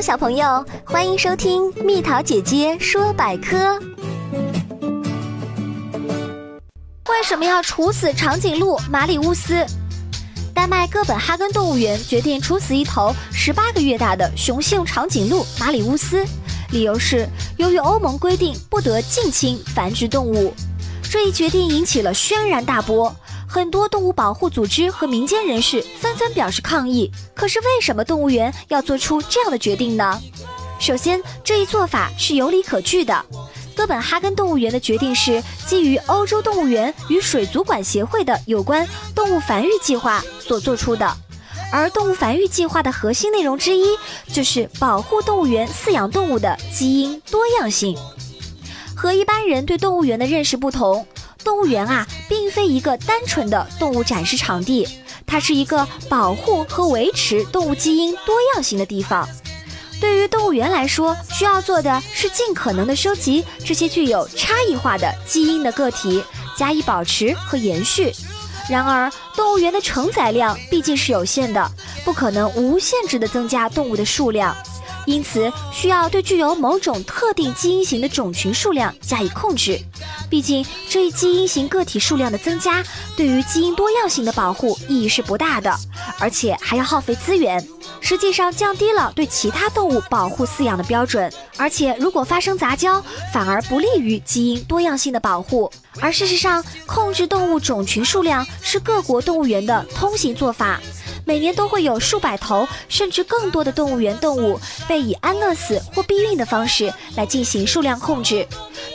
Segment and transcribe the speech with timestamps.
[0.00, 3.78] 小朋友，欢迎收听蜜桃姐姐说百科。
[7.10, 9.62] 为什么要处死长颈鹿马里乌斯？
[10.54, 16.24] 丹麦哥本哈根动物园决定处死一头十八个月大的雄性长颈鹿马里乌斯，
[16.70, 17.28] 理由是
[17.58, 20.54] 由于欧盟规定不得近亲繁殖动物。
[21.02, 23.14] 这一决定引起了轩然大波。
[23.50, 27.10] 很多动物保护组织和民间人士纷纷表示抗议。
[27.34, 30.22] 可是，为什么动物园要做出这样的决定呢？
[30.78, 33.24] 首先，这一做法是有理可据的。
[33.74, 41.12] 哥本哈根动物园的决定是基于欧洲动物园与水族馆协会的有关动物繁育计划所做出的。
[41.72, 43.96] 而动物繁育计划的核心内容之一
[44.32, 47.98] 就是保护动物园饲养动物的基因多样性。
[48.94, 51.04] 和一般人对动物园的认识不同。
[51.50, 54.86] 动物园啊，并非一个单纯的动物展示场地，
[55.26, 59.28] 它是一个保护和维持动物基因多样性的地方。
[60.00, 66.22] 对于动物园来说，需要做的是尽可能的收集这些具有差异化的基因的个体，
[66.56, 68.12] 加以保持和延续。
[68.68, 71.68] 然而，动物园的承载量毕竟是有限的，
[72.04, 74.56] 不可能无限制的增加动物的数量。
[75.06, 79.78] 因此，需要对具有某种特定基因型的种群数量加以控制。
[80.28, 82.84] 毕竟，这一基因型个体数量的增加，
[83.16, 85.74] 对于基因多样性的保护意义是不大的，
[86.18, 87.66] 而且还要耗费资源。
[88.00, 91.30] 实际上，降低了对其他动物保护饲养的标准。
[91.56, 95.70] 而且，如果发生杂交，反而不利于基因多样性的保护。
[96.00, 100.80] 而事实上，控制动物种群数量是各国动物园的通行做法。
[101.30, 108.44] 每年都会有数百头甚至更多的动物园动物被以安乐死或避孕的方式来进行数量控制。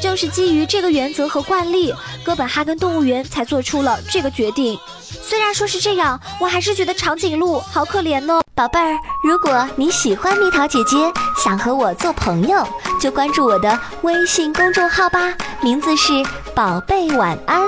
[0.00, 1.94] 正是基于这个原则和惯例，
[2.24, 4.78] 哥本哈根动物园才做出了这个决定。
[5.20, 8.96] 虽然说是这样，我还是觉得长颈鹿好可怜哦，宝贝儿。
[9.22, 10.96] 如果你喜欢蜜桃姐姐，
[11.36, 12.66] 想和我做朋友，
[12.98, 16.14] 就关注我的微信公众号吧，名字是
[16.54, 17.60] 宝贝晚安。